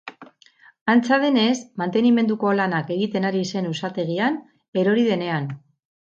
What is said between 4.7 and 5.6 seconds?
erori denean.